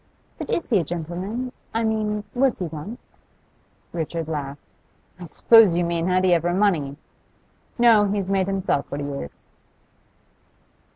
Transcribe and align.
'But 0.39 0.49
is 0.49 0.71
he 0.71 0.79
a 0.79 0.83
gentleman? 0.83 1.51
I 1.75 1.83
mean, 1.83 2.23
was 2.33 2.57
he 2.57 2.65
once?' 2.65 3.21
Richard 3.93 4.27
laughed. 4.27 4.63
'I 5.19 5.25
suppose 5.25 5.75
you 5.75 5.83
mean, 5.85 6.07
had 6.07 6.25
he 6.25 6.33
ever 6.33 6.55
money? 6.55 6.97
No, 7.77 8.05
he's 8.05 8.27
made 8.27 8.47
himself 8.47 8.89
what 8.89 8.99
he 8.99 9.05
is. 9.05 9.47